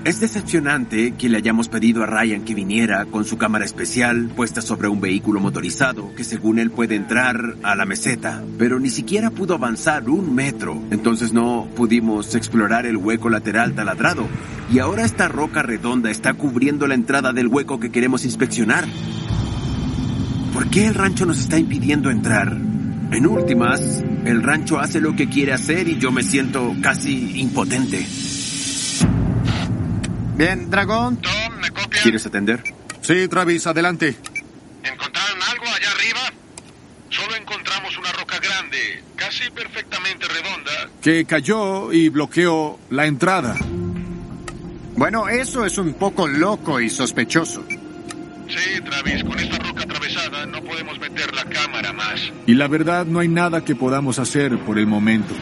[0.05, 4.61] Es decepcionante que le hayamos pedido a Ryan que viniera con su cámara especial puesta
[4.61, 9.31] sobre un vehículo motorizado que según él puede entrar a la meseta, pero ni siquiera
[9.31, 10.79] pudo avanzar un metro.
[10.91, 14.29] Entonces no pudimos explorar el hueco lateral taladrado.
[14.71, 18.85] Y ahora esta roca redonda está cubriendo la entrada del hueco que queremos inspeccionar.
[20.53, 22.55] ¿Por qué el rancho nos está impidiendo entrar?
[23.11, 28.07] En últimas, el rancho hace lo que quiere hacer y yo me siento casi impotente.
[30.37, 31.17] Bien, Dragón.
[31.19, 32.03] Tom, ¿me copias?
[32.03, 32.63] ¿Quieres atender?
[33.01, 34.17] Sí, Travis, adelante.
[34.83, 36.21] ¿Encontraron algo allá arriba?
[37.11, 40.91] Solo encontramos una roca grande, casi perfectamente redonda.
[41.01, 43.57] Que cayó y bloqueó la entrada.
[44.97, 47.65] Bueno, eso es un poco loco y sospechoso.
[47.69, 52.21] Sí, Travis, con esta roca atravesada no podemos meter la cámara más.
[52.47, 55.35] Y la verdad no hay nada que podamos hacer por el momento.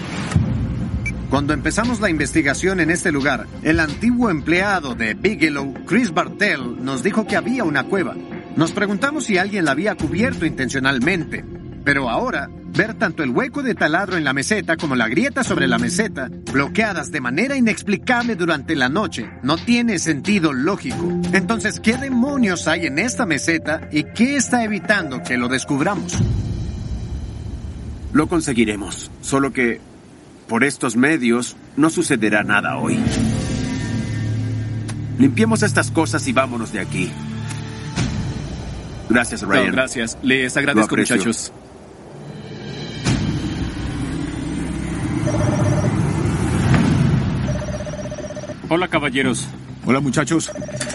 [1.33, 7.03] Cuando empezamos la investigación en este lugar, el antiguo empleado de Bigelow, Chris Bartell, nos
[7.03, 8.15] dijo que había una cueva.
[8.55, 11.43] Nos preguntamos si alguien la había cubierto intencionalmente.
[11.85, 15.69] Pero ahora, ver tanto el hueco de taladro en la meseta como la grieta sobre
[15.69, 21.19] la meseta, bloqueadas de manera inexplicable durante la noche, no tiene sentido lógico.
[21.33, 26.13] Entonces, ¿qué demonios hay en esta meseta y qué está evitando que lo descubramos?
[28.13, 29.81] Lo conseguiremos, solo que
[30.53, 32.99] por estos medios no sucederá nada hoy.
[35.19, 37.11] Limpiemos estas cosas y vámonos de aquí.
[39.09, 39.73] Gracias, No, Ryan.
[39.73, 40.19] gracias.
[40.23, 41.55] Les agradezco, muchachos.
[48.69, 49.49] Hola, caballeros.
[49.85, 50.49] Hola, muchachos.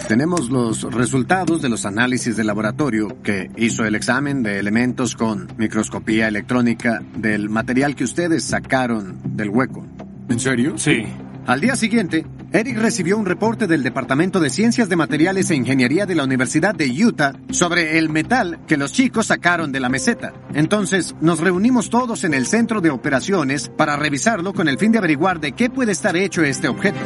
[0.08, 5.46] Tenemos los resultados de los análisis de laboratorio que hizo el examen de elementos con
[5.58, 9.86] microscopía electrónica del material que ustedes sacaron del hueco.
[10.30, 10.78] ¿En serio?
[10.78, 11.04] Sí.
[11.46, 16.06] Al día siguiente, Eric recibió un reporte del Departamento de Ciencias de Materiales e Ingeniería
[16.06, 20.32] de la Universidad de Utah sobre el metal que los chicos sacaron de la meseta.
[20.54, 24.98] Entonces, nos reunimos todos en el centro de operaciones para revisarlo con el fin de
[24.98, 27.00] averiguar de qué puede estar hecho este objeto.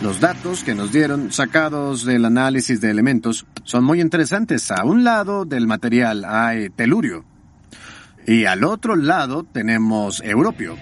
[0.00, 4.70] Los datos que nos dieron, sacados del análisis de elementos, son muy interesantes.
[4.70, 7.26] A un lado del material hay telurio
[8.26, 10.76] y al otro lado tenemos europio.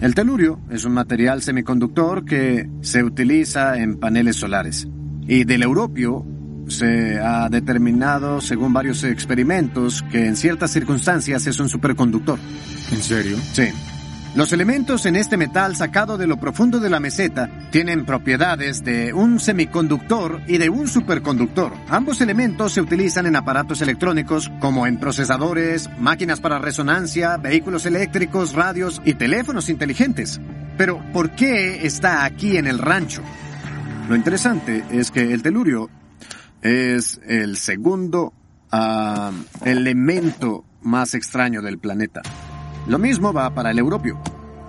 [0.00, 4.86] El telurio es un material semiconductor que se utiliza en paneles solares.
[5.26, 6.24] Y del europio
[6.68, 12.38] se ha determinado, según varios experimentos, que en ciertas circunstancias es un superconductor.
[12.92, 13.38] ¿En serio?
[13.52, 13.68] Sí.
[14.36, 19.14] Los elementos en este metal sacado de lo profundo de la meseta tienen propiedades de
[19.14, 21.72] un semiconductor y de un superconductor.
[21.88, 28.52] Ambos elementos se utilizan en aparatos electrónicos como en procesadores, máquinas para resonancia, vehículos eléctricos,
[28.52, 30.38] radios y teléfonos inteligentes.
[30.76, 33.22] Pero, ¿por qué está aquí en el rancho?
[34.06, 35.88] Lo interesante es que el telurio
[36.60, 38.34] es el segundo
[38.70, 39.32] ah,
[39.64, 42.20] elemento más extraño del planeta.
[42.86, 44.18] Lo mismo va para el europio.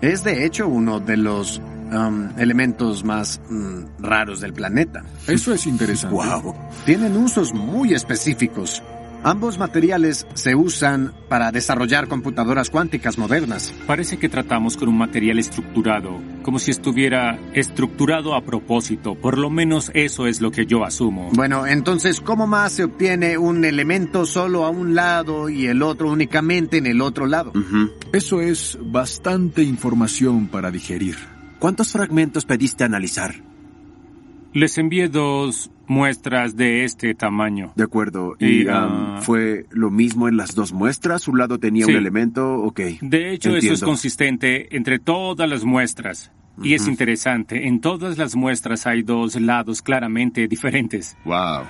[0.01, 1.59] Es de hecho uno de los
[1.91, 5.03] um, elementos más mm, raros del planeta.
[5.27, 6.15] Eso es interesante.
[6.15, 6.55] Wow.
[6.85, 8.81] Tienen usos muy específicos.
[9.23, 13.73] Ambos materiales se usan para desarrollar computadoras cuánticas modernas.
[13.85, 19.15] Parece que tratamos con un material estructurado, como si estuviera estructurado a propósito.
[19.15, 21.29] Por lo menos eso es lo que yo asumo.
[21.33, 26.11] Bueno, entonces, ¿cómo más se obtiene un elemento solo a un lado y el otro
[26.11, 27.51] únicamente en el otro lado?
[28.13, 31.17] Eso es bastante información para digerir.
[31.59, 33.46] ¿Cuántos fragmentos pediste analizar?
[34.53, 37.71] Les envié dos muestras de este tamaño.
[37.75, 38.35] De acuerdo.
[38.39, 41.27] ¿Y Y, um, ah, fue lo mismo en las dos muestras?
[41.27, 41.91] ¿Un lado tenía Sí.
[41.91, 42.55] un elemento?
[42.63, 42.79] Ok.
[43.01, 46.31] De hecho, eso es consistente entre todas las muestras.
[46.63, 51.15] Y es interesante, en todas las muestras hay dos lados claramente diferentes.
[51.23, 51.65] Wow.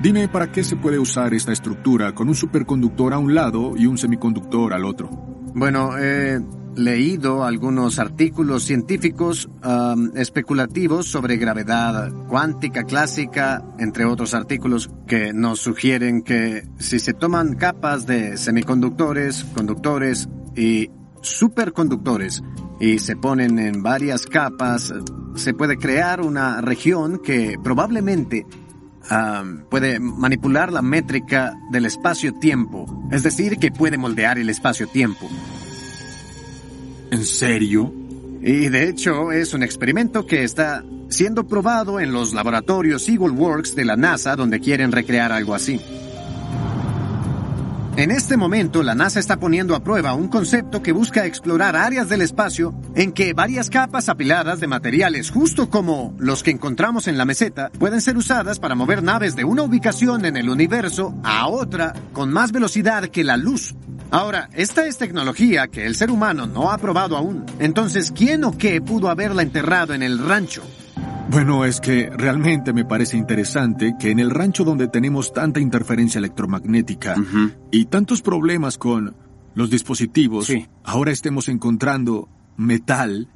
[0.00, 3.86] Dime para qué se puede usar esta estructura con un superconductor a un lado y
[3.86, 5.10] un semiconductor al otro.
[5.56, 6.38] Bueno, he
[6.78, 15.58] leído algunos artículos científicos um, especulativos sobre gravedad cuántica clásica, entre otros artículos que nos
[15.60, 22.42] sugieren que si se toman capas de semiconductores, conductores y superconductores
[22.80, 24.94] y se ponen en varias capas,
[25.34, 28.46] se puede crear una región que probablemente
[29.10, 35.28] um, puede manipular la métrica del espacio-tiempo, es decir, que puede moldear el espacio-tiempo.
[37.10, 37.92] ¿En serio?
[38.42, 43.74] Y de hecho es un experimento que está siendo probado en los laboratorios Eagle Works
[43.74, 45.80] de la NASA donde quieren recrear algo así.
[47.98, 52.08] En este momento, la NASA está poniendo a prueba un concepto que busca explorar áreas
[52.08, 57.18] del espacio en que varias capas apiladas de materiales, justo como los que encontramos en
[57.18, 61.48] la meseta, pueden ser usadas para mover naves de una ubicación en el universo a
[61.48, 63.74] otra con más velocidad que la luz.
[64.10, 67.44] Ahora, esta es tecnología que el ser humano no ha probado aún.
[67.58, 70.62] Entonces, ¿quién o qué pudo haberla enterrado en el rancho?
[71.30, 76.18] Bueno, es que realmente me parece interesante que en el rancho donde tenemos tanta interferencia
[76.20, 77.16] electromagnética
[77.70, 79.14] y tantos problemas con
[79.54, 80.50] los dispositivos,
[80.84, 83.28] ahora estemos encontrando metal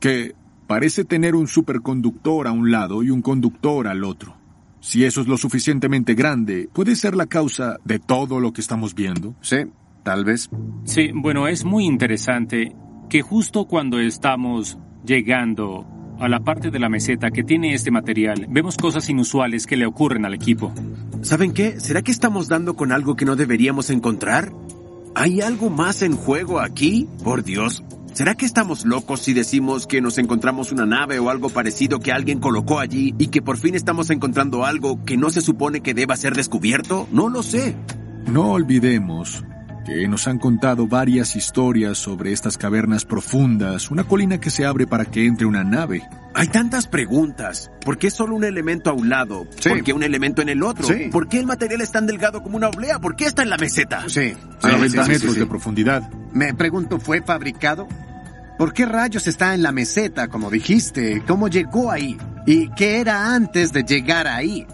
[0.00, 0.34] que
[0.66, 4.38] parece tener un superconductor a un lado y un conductor al otro.
[4.80, 8.94] Si eso es lo suficientemente grande, puede ser la causa de todo lo que estamos
[8.94, 9.34] viendo.
[9.42, 9.58] Sí,
[10.04, 10.48] tal vez.
[10.84, 12.76] Sí, bueno, es muy interesante
[13.08, 15.86] que justo cuando estamos llegando
[16.20, 19.86] a la parte de la meseta que tiene este material, vemos cosas inusuales que le
[19.86, 20.72] ocurren al equipo.
[21.22, 21.80] ¿Saben qué?
[21.80, 24.52] ¿Será que estamos dando con algo que no deberíamos encontrar?
[25.16, 27.08] ¿Hay algo más en juego aquí?
[27.24, 27.82] Por Dios.
[28.12, 32.12] ¿Será que estamos locos si decimos que nos encontramos una nave o algo parecido que
[32.12, 35.94] alguien colocó allí y que por fin estamos encontrando algo que no se supone que
[35.94, 37.08] deba ser descubierto?
[37.10, 37.74] No lo sé.
[38.26, 39.44] No olvidemos
[39.84, 44.86] que nos han contado varias historias sobre estas cavernas profundas, una colina que se abre
[44.86, 46.02] para que entre una nave.
[46.34, 47.70] Hay tantas preguntas.
[47.84, 49.46] ¿Por qué solo un elemento a un lado?
[49.62, 50.88] ¿Por qué un elemento en el otro?
[51.12, 52.98] ¿Por qué el material es tan delgado como una oblea?
[52.98, 54.08] ¿Por qué está en la meseta?
[54.08, 54.34] Sí.
[54.62, 56.10] A 90 metros de profundidad.
[56.32, 57.86] Me pregunto, ¿fue fabricado?
[58.58, 61.22] ¿Por qué rayos está en la meseta, como dijiste?
[61.26, 62.16] ¿Cómo llegó ahí?
[62.46, 64.66] ¿Y qué era antes de llegar ahí?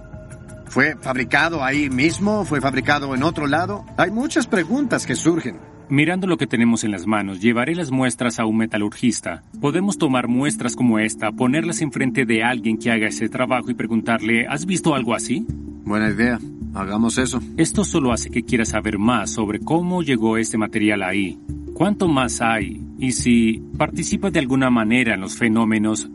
[0.70, 2.44] ¿Fue fabricado ahí mismo?
[2.44, 3.84] ¿Fue fabricado en otro lado?
[3.96, 5.58] Hay muchas preguntas que surgen.
[5.88, 9.42] Mirando lo que tenemos en las manos, llevaré las muestras a un metalurgista.
[9.60, 14.46] Podemos tomar muestras como esta, ponerlas enfrente de alguien que haga ese trabajo y preguntarle,
[14.46, 15.44] ¿has visto algo así?
[15.48, 16.38] Buena idea.
[16.72, 17.40] Hagamos eso.
[17.56, 21.40] Esto solo hace que quiera saber más sobre cómo llegó este material ahí.
[21.74, 22.80] ¿Cuánto más hay?
[22.96, 26.08] Y si participa de alguna manera en los fenómenos,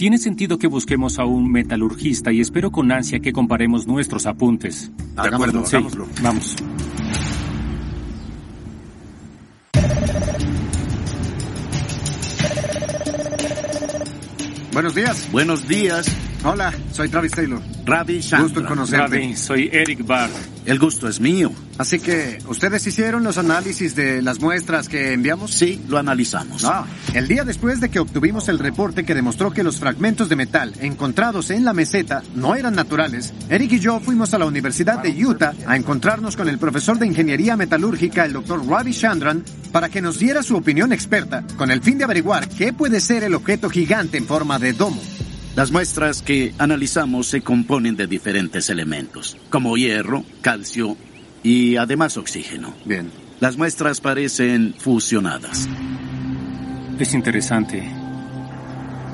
[0.00, 4.90] tiene sentido que busquemos a un metalurgista y espero con ansia que comparemos nuestros apuntes.
[4.96, 6.08] De acuerdo, sí, hagámoslo.
[6.22, 6.56] Vamos.
[14.72, 15.28] Buenos días.
[15.30, 16.16] Buenos días.
[16.44, 17.60] Hola, soy Travis Taylor.
[17.84, 18.44] Ravi Chandra.
[18.44, 19.18] Gusto en conocerte.
[19.18, 20.30] Ravi, soy Eric Barr.
[20.64, 21.52] El gusto es mío.
[21.80, 25.54] Así que, ¿ustedes hicieron los análisis de las muestras que enviamos?
[25.54, 26.66] Sí, lo analizamos.
[26.66, 30.36] Ah, el día después de que obtuvimos el reporte que demostró que los fragmentos de
[30.36, 35.02] metal encontrados en la meseta no eran naturales, Eric y yo fuimos a la Universidad
[35.02, 38.68] de Utah a encontrarnos con el profesor de Ingeniería Metalúrgica, el Dr.
[38.68, 42.74] Ravi Chandran, para que nos diera su opinión experta, con el fin de averiguar qué
[42.74, 45.00] puede ser el objeto gigante en forma de domo.
[45.56, 50.98] Las muestras que analizamos se componen de diferentes elementos, como hierro, calcio
[51.42, 52.74] y además oxígeno.
[52.84, 53.10] Bien.
[53.40, 55.68] Las muestras parecen fusionadas.
[56.98, 57.82] Es interesante.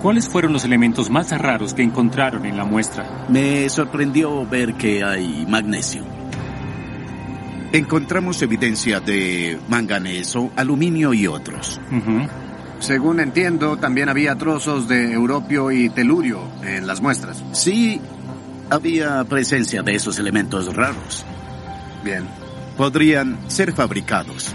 [0.02, 3.26] ¿Cuáles fueron los elementos más raros que encontraron en la muestra?
[3.28, 6.04] Me sorprendió ver que hay magnesio.
[7.72, 11.80] Encontramos evidencia de manganeso, aluminio y otros.
[12.78, 17.42] Según entiendo, también había trozos de europio y telurio en las muestras.
[17.52, 18.00] Sí,
[18.70, 21.24] había presencia de esos elementos raros.
[22.06, 22.24] Bien.
[22.76, 24.54] Podrían ser fabricados.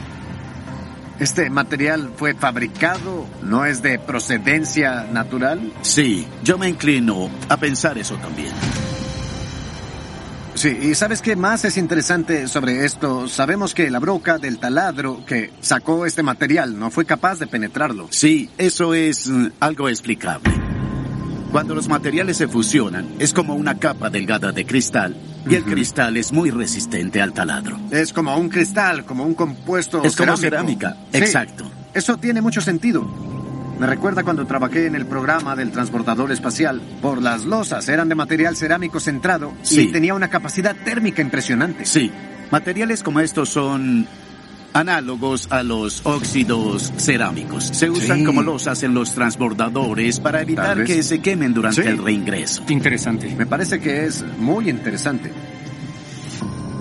[1.20, 3.28] ¿Este material fue fabricado?
[3.44, 5.74] ¿No es de procedencia natural?
[5.82, 8.54] Sí, yo me inclino a pensar eso también.
[10.54, 13.28] Sí, y ¿sabes qué más es interesante sobre esto?
[13.28, 18.08] Sabemos que la broca del taladro que sacó este material no fue capaz de penetrarlo.
[18.12, 20.54] Sí, eso es mm, algo explicable.
[21.52, 25.18] Cuando los materiales se fusionan, es como una capa delgada de cristal,
[25.50, 27.80] y el cristal es muy resistente al taladro.
[27.92, 31.70] Es como un cristal, como un compuesto Es como cerámica, Sí, exacto.
[31.94, 33.06] Eso tiene mucho sentido.
[33.80, 36.80] Me recuerda cuando trabajé en el programa del transportador espacial.
[37.02, 39.82] Por las losas eran de material cerámico centrado Sí.
[39.82, 41.86] y tenía una capacidad térmica impresionante.
[41.88, 42.12] Sí,
[42.52, 44.08] materiales como estos son
[44.74, 47.66] análogos a los óxidos cerámicos.
[47.74, 48.24] Se usan Sí.
[48.26, 51.88] como losas en los transbordadores para evitar que se quemen durante Sí.
[51.88, 52.64] el reingreso.
[52.70, 53.34] Interesante.
[53.38, 55.32] Me parece que es muy interesante.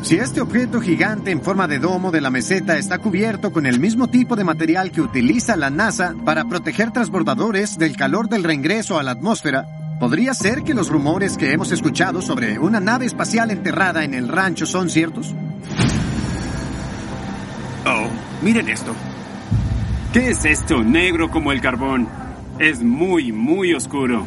[0.02, 3.78] Si este objeto gigante en forma de domo de la meseta está cubierto con el
[3.78, 8.98] mismo tipo de material que utiliza la NASA para proteger transbordadores del calor del reingreso
[8.98, 9.66] a la atmósfera,
[10.00, 14.28] ¿podría ser que los rumores que hemos escuchado sobre una nave espacial enterrada en el
[14.28, 15.34] rancho son ciertos?
[18.42, 18.94] Miren esto.
[20.14, 20.82] ¿Qué es esto?
[20.82, 22.08] Negro como el carbón.
[22.58, 24.24] Es muy, muy oscuro.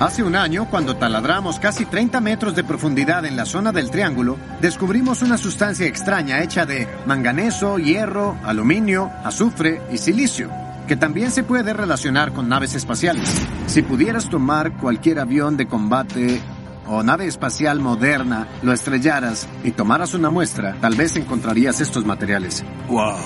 [0.00, 4.36] Hace un año, cuando taladramos casi 30 metros de profundidad en la zona del triángulo,
[4.60, 10.50] descubrimos una sustancia extraña hecha de manganeso, hierro, aluminio, azufre y silicio,
[10.88, 13.32] que también se puede relacionar con naves espaciales.
[13.66, 16.40] Si pudieras tomar cualquier avión de combate
[16.86, 22.64] o nave espacial moderna, lo estrellaras y tomaras una muestra, tal vez encontrarías estos materiales.
[22.88, 23.16] ¡Wow!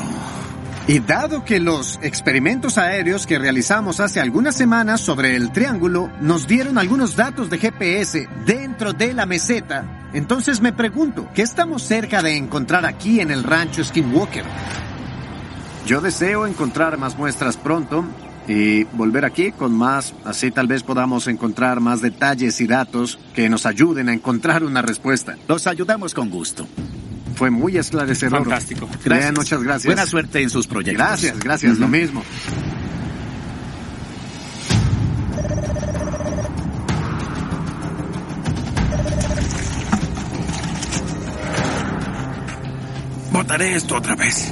[0.88, 6.46] Y dado que los experimentos aéreos que realizamos hace algunas semanas sobre el triángulo nos
[6.46, 12.22] dieron algunos datos de GPS dentro de la meseta, entonces me pregunto, ¿qué estamos cerca
[12.22, 14.44] de encontrar aquí en el rancho Skinwalker?
[15.86, 18.04] Yo deseo encontrar más muestras pronto
[18.48, 23.48] y volver aquí con más, así tal vez podamos encontrar más detalles y datos que
[23.48, 25.36] nos ayuden a encontrar una respuesta.
[25.48, 26.66] Los ayudamos con gusto.
[27.34, 28.40] Fue muy esclarecedor.
[28.40, 28.88] Fantástico.
[29.04, 29.86] Bien, muchas gracias.
[29.86, 31.06] Buena suerte en sus proyectos.
[31.06, 32.22] Gracias, gracias, lo mismo.
[43.32, 44.50] Botaré esto otra vez.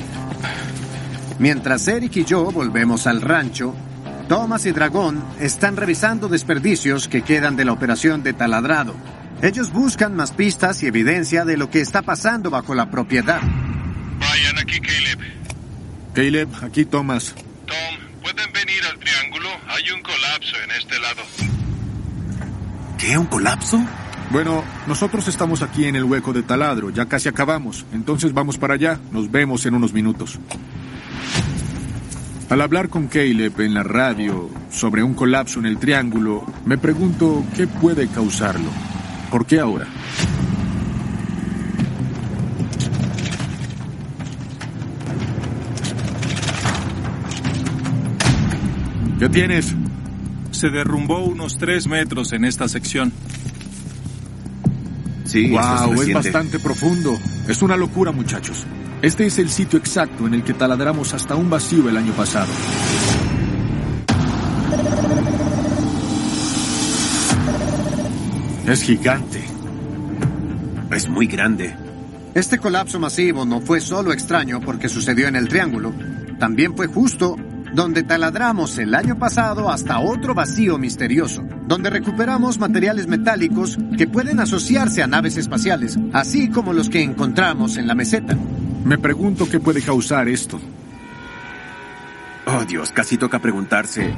[1.38, 3.74] Mientras Eric y yo volvemos al rancho,
[4.28, 8.94] Thomas y Dragón están revisando desperdicios que quedan de la operación de taladrado.
[9.42, 13.40] Ellos buscan más pistas y evidencia de lo que está pasando bajo la propiedad.
[14.18, 15.18] Vayan aquí, Caleb.
[16.14, 17.34] Caleb, aquí Thomas.
[17.66, 19.48] Tom, pueden venir al triángulo.
[19.68, 21.22] Hay un colapso en este lado.
[22.98, 23.18] ¿Qué?
[23.18, 23.84] ¿Un colapso?
[24.30, 28.74] Bueno, nosotros estamos aquí en el hueco de taladro, ya casi acabamos, entonces vamos para
[28.74, 30.40] allá, nos vemos en unos minutos.
[32.55, 37.44] Al hablar con Caleb en la radio sobre un colapso en el triángulo, me pregunto
[37.57, 38.70] qué puede causarlo.
[39.28, 39.88] ¿Por qué ahora?
[49.18, 49.74] ¿Qué tienes?
[50.52, 53.12] Se derrumbó unos tres metros en esta sección.
[55.35, 56.14] Sí, wow, es, reciente.
[56.14, 57.18] bastante profundo.
[57.49, 58.64] Es una locura, muchachos.
[59.03, 62.47] Este es el sitio exacto en el que taladramos hasta un vacío el año pasado.
[68.68, 69.43] Es gigante.
[70.93, 71.74] Es muy grande.
[72.37, 75.93] Este colapso masivo no fue solo extraño porque sucedió en el triángulo,
[76.39, 77.35] también fue justo
[77.74, 84.38] donde taladramos el año pasado hasta otro vacío misterioso, donde recuperamos materiales metálicos que pueden
[84.38, 88.36] asociarse a naves espaciales, así como los que encontramos en la meseta.
[88.84, 90.60] Me pregunto qué puede causar esto.
[92.46, 94.14] Oh, Dios, casi toca preguntarse.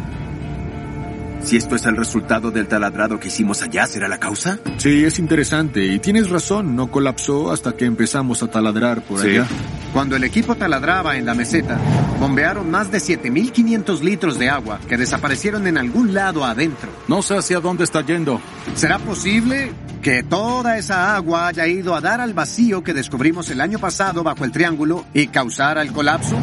[1.47, 4.59] Si esto es el resultado del taladrado que hicimos allá, ¿será la causa?
[4.79, 9.29] Sí, es interesante y tienes razón, no colapsó hasta que empezamos a taladrar por Sí.
[9.29, 9.47] allá.
[9.93, 11.79] Cuando el equipo taladraba en la meseta,
[12.19, 16.89] bombearon más de 7.500 litros de agua que desaparecieron en algún lado adentro.
[17.07, 18.41] No sé hacia dónde está yendo.
[18.75, 19.71] ¿Será posible
[20.03, 24.25] que toda esa agua haya ido a dar al vacío que descubrimos el año pasado
[24.25, 26.37] bajo el triángulo y causara el colapso?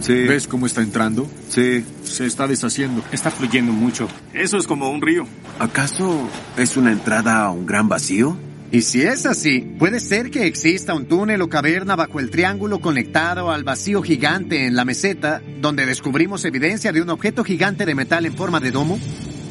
[0.00, 0.24] Sí.
[0.24, 1.28] ¿Ves cómo está entrando?
[1.48, 1.84] Sí.
[2.04, 3.02] Se está deshaciendo.
[3.12, 4.08] Está fluyendo mucho.
[4.32, 5.26] Eso es como un río.
[5.58, 8.36] ¿Acaso es una entrada a un gran vacío?
[8.72, 12.80] Y si es así, puede ser que exista un túnel o caverna bajo el triángulo
[12.80, 17.94] conectado al vacío gigante en la meseta, donde descubrimos evidencia de un objeto gigante de
[17.94, 18.98] metal en forma de domo.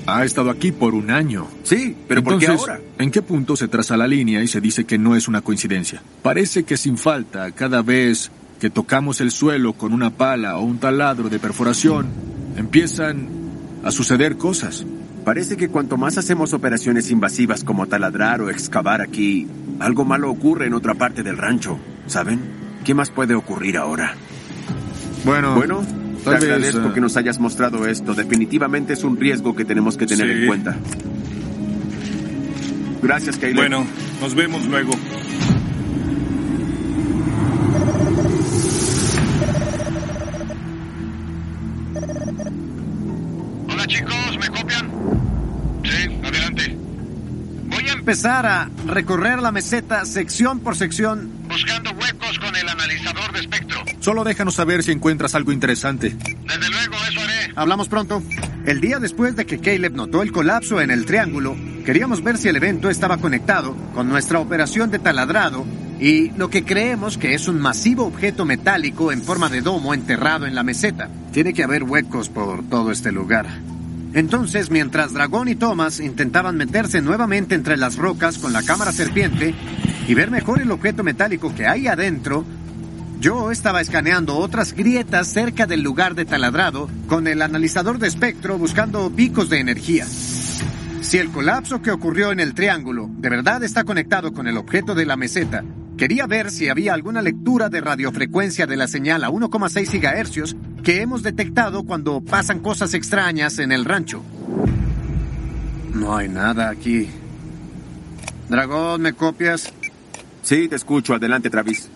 [0.05, 1.47] Ha estado aquí por un año.
[1.63, 2.81] Sí, pero ¿por qué Entonces, ahora?
[2.99, 6.03] ¿en qué punto se traza la línea y se dice que no es una coincidencia?
[6.21, 8.29] Parece que sin falta, cada vez
[8.59, 12.07] que tocamos el suelo con una pala o un taladro de perforación,
[12.57, 13.27] empiezan
[13.83, 14.85] a suceder cosas.
[15.23, 19.47] Parece que cuanto más hacemos operaciones invasivas como taladrar o excavar aquí,
[19.79, 21.79] algo malo ocurre en otra parte del rancho.
[22.07, 22.39] ¿Saben?
[22.83, 24.13] ¿Qué más puede ocurrir ahora?
[25.25, 25.81] Bueno, Bueno,
[26.23, 28.13] te vez, agradezco eh, que nos hayas mostrado esto.
[28.13, 30.41] Definitivamente es un riesgo que tenemos que tener Sí.
[30.41, 30.77] en cuenta.
[33.01, 33.55] Gracias, Caleb.
[33.55, 33.85] Bueno,
[34.21, 34.91] nos vemos luego.
[48.05, 51.31] Empezar a recorrer la meseta sección por sección.
[51.49, 53.83] Buscando huecos con el analizador de espectro.
[53.99, 56.09] Solo déjanos saber si encuentras algo interesante.
[56.11, 57.51] Desde luego, eso haré.
[57.55, 58.21] Hablamos pronto.
[58.67, 62.47] El día después de que Caleb notó el colapso en el triángulo, queríamos ver si
[62.47, 65.65] el evento estaba conectado con nuestra operación de taladrado
[65.99, 70.45] y lo que creemos que es un masivo objeto metálico en forma de domo enterrado
[70.45, 71.09] en la meseta.
[71.31, 73.47] Tiene que haber huecos por todo este lugar.
[74.15, 79.53] Entonces, mientras Dragón y Thomas intentaban meterse nuevamente entre las rocas con la cámara serpiente
[80.07, 82.45] y ver mejor el objeto metálico que hay adentro,
[83.19, 88.57] yo estaba escaneando otras grietas cerca del lugar de taladrado con el analizador de espectro
[88.57, 90.05] buscando picos de energía.
[90.05, 94.95] Si el colapso que ocurrió en el triángulo de verdad está conectado con el objeto
[94.95, 95.65] de la meseta,
[95.97, 100.55] quería ver si había alguna lectura de radiofrecuencia de la señal a 1,6 GHz
[100.85, 104.21] que hemos detectado cuando pasan cosas extrañas en el rancho.
[105.95, 107.09] No hay nada aquí.
[108.49, 109.73] Dragón, ¿me copias?
[110.43, 111.15] Sí, te escucho.
[111.15, 111.89] Adelante, Travis.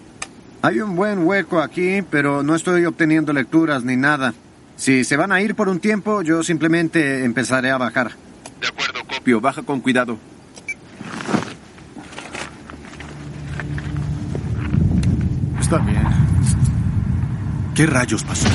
[0.63, 4.33] Hay un buen hueco aquí, pero no estoy obteniendo lecturas ni nada.
[4.75, 8.13] Si se van a ir por un tiempo, yo simplemente empezaré a bajar.
[8.59, 9.39] De acuerdo, copio.
[9.39, 10.17] Baja con cuidado.
[15.59, 16.07] Está bien.
[17.75, 18.49] ¿Qué rayos pasó?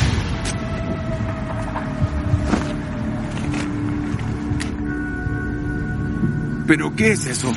[6.66, 7.52] ¿Pero qué es eso?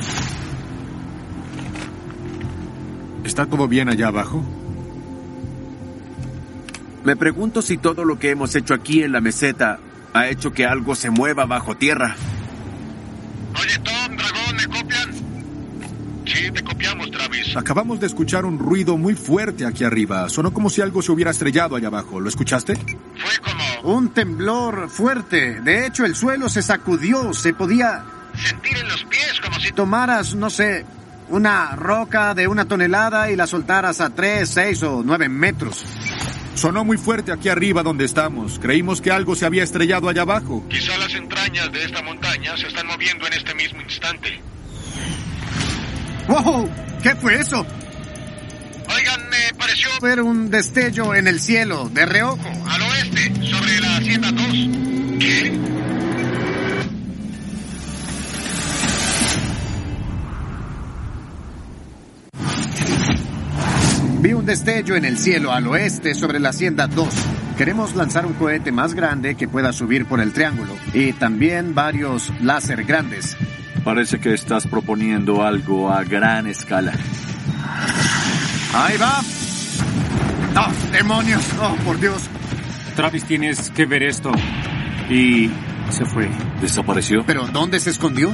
[3.24, 4.42] ¿Está todo bien allá abajo?
[7.04, 9.78] Me pregunto si todo lo que hemos hecho aquí en la meseta
[10.12, 12.16] ha hecho que algo se mueva bajo tierra.
[13.58, 15.28] Oye, Tom, Dragón, ¿me copian?
[16.26, 17.56] Sí, te copiamos, Travis.
[17.56, 20.28] Acabamos de escuchar un ruido muy fuerte aquí arriba.
[20.28, 22.20] Sonó como si algo se hubiera estrellado allá abajo.
[22.20, 22.74] ¿Lo escuchaste?
[22.74, 23.94] Fue como...
[23.94, 25.60] Un temblor fuerte.
[25.62, 27.32] De hecho, el suelo se sacudió.
[27.32, 28.04] Se podía...
[28.44, 29.72] Sentir en los pies como si...
[29.72, 30.84] Tomaras, no sé,
[31.28, 35.84] una roca de una tonelada y la soltaras a tres, seis o nueve metros.
[36.54, 38.58] Sonó muy fuerte aquí arriba donde estamos.
[38.58, 40.64] Creímos que algo se había estrellado allá abajo.
[40.68, 44.40] Quizá las entrañas de esta montaña se están moviendo en este mismo instante.
[46.26, 46.68] ¡Wow!
[47.02, 47.64] ¿Qué fue eso?
[48.94, 52.48] Oigan, me pareció ver un destello en el cielo, de reojo.
[52.66, 54.44] Al oeste, sobre la Hacienda 2.
[55.20, 55.52] ¿Qué?
[64.20, 67.08] Vi un destello en el cielo al oeste sobre la Hacienda 2.
[67.56, 72.32] Queremos lanzar un cohete más grande que pueda subir por el triángulo y también varios
[72.40, 73.36] láser grandes.
[73.84, 76.92] Parece que estás proponiendo algo a gran escala.
[78.74, 79.20] Ahí va.
[80.56, 81.44] ¡Oh, demonios!
[81.62, 82.22] ¡Oh, por Dios!
[82.96, 84.32] Travis, tienes que ver esto.
[85.08, 85.48] Y
[85.90, 86.28] se fue.
[86.60, 87.22] ¿Desapareció?
[87.24, 88.32] ¿Pero dónde se escondió?